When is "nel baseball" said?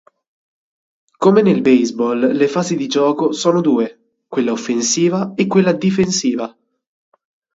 1.43-2.31